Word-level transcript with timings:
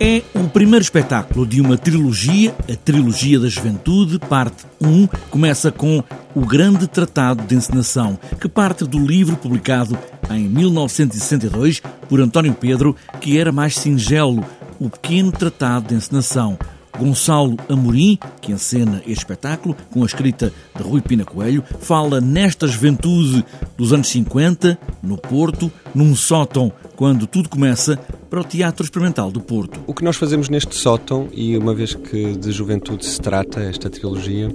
É 0.00 0.22
o 0.34 0.48
primeiro 0.48 0.82
espetáculo 0.82 1.46
de 1.46 1.60
uma 1.60 1.78
trilogia, 1.78 2.52
a 2.68 2.74
Trilogia 2.74 3.38
da 3.38 3.48
Juventude, 3.48 4.18
parte 4.18 4.66
1, 4.80 5.06
começa 5.30 5.70
com 5.70 6.02
O 6.34 6.40
Grande 6.40 6.88
Tratado 6.88 7.44
de 7.44 7.54
Encenação, 7.54 8.18
que 8.40 8.48
parte 8.48 8.84
do 8.84 8.98
livro 8.98 9.36
publicado 9.36 9.96
em 10.30 10.48
1962 10.48 11.80
por 12.08 12.20
António 12.20 12.54
Pedro, 12.54 12.96
que 13.20 13.38
era 13.38 13.52
mais 13.52 13.76
singelo, 13.76 14.44
O 14.80 14.90
Pequeno 14.90 15.30
Tratado 15.30 15.86
de 15.86 15.94
Encenação. 15.94 16.58
Gonçalo 16.98 17.56
Amorim, 17.68 18.18
que 18.40 18.52
encena 18.52 18.98
este 19.06 19.18
espetáculo, 19.18 19.76
com 19.90 20.02
a 20.02 20.06
escrita 20.06 20.52
de 20.76 20.82
Rui 20.82 21.00
Pina 21.00 21.24
Coelho, 21.24 21.64
fala 21.80 22.20
nesta 22.20 22.66
juventude 22.66 23.44
dos 23.76 23.92
anos 23.92 24.08
50, 24.08 24.78
no 25.02 25.16
Porto, 25.16 25.70
num 25.94 26.14
sótão, 26.14 26.72
quando 26.96 27.26
tudo 27.26 27.48
começa, 27.48 27.96
para 28.28 28.40
o 28.40 28.44
Teatro 28.44 28.84
Experimental 28.84 29.30
do 29.30 29.40
Porto. 29.40 29.80
O 29.86 29.94
que 29.94 30.04
nós 30.04 30.16
fazemos 30.16 30.48
neste 30.48 30.74
sótão, 30.74 31.28
e 31.32 31.56
uma 31.56 31.74
vez 31.74 31.94
que 31.94 32.36
de 32.36 32.52
juventude 32.52 33.04
se 33.04 33.20
trata, 33.20 33.60
esta 33.60 33.90
trilogia, 33.90 34.48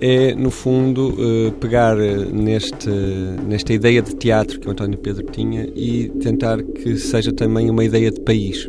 é, 0.00 0.34
no 0.34 0.50
fundo, 0.50 1.16
eh, 1.18 1.50
pegar 1.60 1.98
eh, 1.98 2.24
neste, 2.32 2.88
nesta 2.88 3.72
ideia 3.72 4.00
de 4.00 4.14
teatro 4.14 4.60
que 4.60 4.68
o 4.68 4.70
António 4.70 4.96
Pedro 4.98 5.24
tinha 5.24 5.68
e 5.74 6.08
tentar 6.20 6.62
que 6.62 6.96
seja 6.96 7.32
também 7.32 7.68
uma 7.68 7.84
ideia 7.84 8.10
de 8.10 8.20
país. 8.20 8.68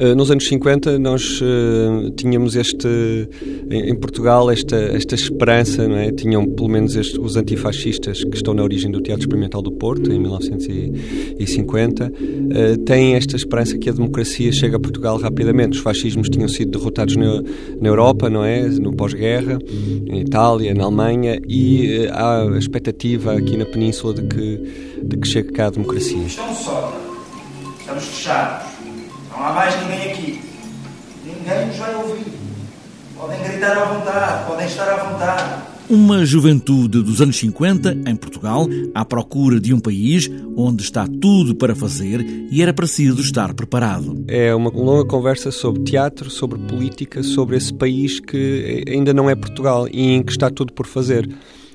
Eh, 0.00 0.14
nos 0.14 0.30
anos 0.30 0.46
50 0.46 0.96
nós 1.00 1.40
uh, 1.40 2.10
tínhamos 2.12 2.54
este 2.54 2.86
em, 3.68 3.96
Portugal 3.96 4.48
esta 4.48 4.76
esta 4.76 5.16
esperança, 5.16 5.88
não 5.88 5.96
é? 5.96 6.12
Tinham 6.12 6.46
pelo 6.46 6.68
menos 6.68 6.94
este, 6.94 7.18
os 7.18 7.36
antifascistas 7.36 8.22
que 8.22 8.36
estão 8.36 8.54
na 8.54 8.62
origem 8.62 8.92
do 8.92 9.00
Teatro 9.00 9.24
Experimental 9.24 9.60
do 9.60 9.72
Porto 9.72 10.12
em 10.12 10.20
1950 10.20 12.04
uh, 12.04 12.10
eh, 12.52 12.76
têm 12.86 13.16
esta 13.16 13.34
esperança 13.34 13.76
que 13.76 13.90
a 13.90 13.92
democracia 13.92 14.52
chega 14.52 14.76
a 14.76 14.80
Portugal 14.80 15.18
rapidamente. 15.18 15.76
Os 15.78 15.82
fascismos 15.82 16.28
tinham 16.28 16.48
sido 16.48 16.78
derrotados 16.78 17.16
na, 17.16 17.42
Europa, 17.82 18.30
não 18.30 18.44
é? 18.44 18.68
No 18.68 18.94
pós-guerra, 18.94 19.58
em 20.06 20.20
Itália, 20.20 20.72
na 20.74 20.84
Alemanha 20.84 21.40
e 21.48 22.06
há 22.12 22.44
a 22.44 22.56
expectativa 22.56 23.32
aqui 23.34 23.56
na 23.56 23.64
Península 23.64 24.14
de 24.14 24.22
que 24.22 24.98
de 25.02 25.16
que 25.16 25.26
chegue 25.26 25.50
cá 25.50 25.66
a 25.66 25.70
democracia. 25.70 26.24
Estamos 26.24 28.04
fechados 28.04 28.77
não 29.30 29.44
há 29.44 29.52
mais 29.52 29.80
ninguém 29.82 30.12
aqui. 30.12 30.40
Ninguém 31.24 31.66
nos 31.66 31.76
vai 31.76 31.94
ouvir. 31.94 32.26
Podem 33.16 33.42
gritar 33.42 33.76
à 33.76 33.84
vontade, 33.84 34.46
podem 34.46 34.66
estar 34.66 34.88
à 34.88 34.96
vontade. 35.04 35.62
Uma 35.90 36.24
juventude 36.26 37.02
dos 37.02 37.22
anos 37.22 37.38
50, 37.38 37.96
em 38.06 38.14
Portugal, 38.14 38.66
à 38.94 39.06
procura 39.06 39.58
de 39.58 39.72
um 39.72 39.80
país 39.80 40.30
onde 40.54 40.82
está 40.82 41.06
tudo 41.06 41.54
para 41.54 41.74
fazer 41.74 42.20
e 42.50 42.62
era 42.62 42.74
preciso 42.74 43.22
estar 43.22 43.54
preparado. 43.54 44.22
É 44.28 44.54
uma 44.54 44.70
longa 44.70 45.06
conversa 45.06 45.50
sobre 45.50 45.84
teatro, 45.84 46.28
sobre 46.28 46.58
política, 46.58 47.22
sobre 47.22 47.56
esse 47.56 47.72
país 47.72 48.20
que 48.20 48.84
ainda 48.86 49.14
não 49.14 49.30
é 49.30 49.34
Portugal 49.34 49.88
e 49.90 50.12
em 50.12 50.22
que 50.22 50.30
está 50.30 50.50
tudo 50.50 50.74
por 50.74 50.86
fazer. 50.86 51.26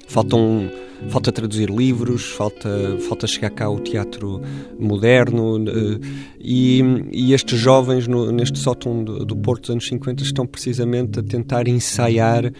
Faltam 0.07 0.69
falta 1.09 1.31
traduzir 1.31 1.69
livros, 1.69 2.31
falta, 2.31 2.97
falta 3.07 3.27
chegar 3.27 3.49
cá 3.49 3.69
o 3.69 3.79
teatro 3.79 4.41
moderno 4.79 5.57
eh, 5.67 5.99
e, 6.39 6.81
e 7.11 7.33
estes 7.33 7.59
jovens 7.59 8.07
no, 8.07 8.31
neste 8.31 8.57
sótão 8.59 9.03
do, 9.03 9.25
do, 9.25 9.35
Porto 9.35 9.61
dos 9.61 9.69
anos 9.71 9.87
50 9.87 10.23
estão 10.23 10.45
precisamente 10.45 11.19
a 11.19 11.23
tentar 11.23 11.67
ensaiar 11.67 12.45
uh, 12.45 12.51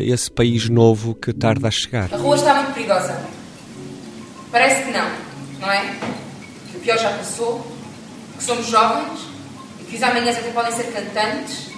esse 0.00 0.30
país 0.30 0.68
novo 0.68 1.14
que 1.14 1.32
tarda 1.32 1.68
a 1.68 1.70
chegar. 1.70 2.12
A 2.12 2.16
rua 2.16 2.36
está 2.36 2.54
muito 2.54 2.74
perigosa. 2.74 3.20
Parece 4.50 4.84
que 4.84 4.90
não, 4.92 5.10
não 5.60 5.70
é? 5.70 5.96
Que 6.70 6.76
o 6.78 6.80
pior 6.80 6.98
já 6.98 7.10
passou, 7.10 7.66
que 8.36 8.42
somos 8.42 8.66
jovens 8.66 9.20
e 9.80 9.84
que 9.84 9.96
os 9.96 10.02
amanhãs 10.02 10.38
até 10.38 10.50
podem 10.50 10.72
ser 10.72 10.92
cantantes. 10.92 11.70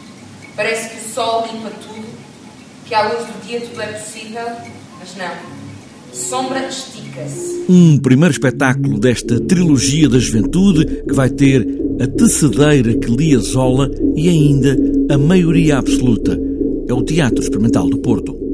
Parece 0.54 0.90
que 0.90 1.06
o 1.06 1.14
sol 1.14 1.48
limpa 1.52 1.70
tudo, 1.70 2.06
que 2.86 2.94
à 2.94 3.02
luz 3.08 3.26
do 3.26 3.46
dia 3.46 3.60
tudo 3.60 3.80
é 3.80 3.86
possível, 3.86 4.46
mas 4.98 5.16
não. 5.16 5.67
Sombra 6.12 6.66
estica-se. 6.68 7.64
Um 7.68 7.98
primeiro 7.98 8.32
espetáculo 8.32 8.98
desta 8.98 9.38
trilogia 9.40 10.08
da 10.08 10.18
juventude 10.18 11.04
que 11.06 11.14
vai 11.14 11.28
ter 11.28 11.66
a 12.00 12.06
tecedeira 12.06 12.96
que 12.96 13.10
lia 13.10 13.38
Zola 13.38 13.90
e 14.16 14.28
ainda 14.28 14.76
a 15.10 15.18
maioria 15.18 15.78
absoluta. 15.78 16.38
É 16.88 16.94
o 16.94 17.02
Teatro 17.02 17.42
Experimental 17.42 17.88
do 17.88 17.98
Porto. 17.98 18.47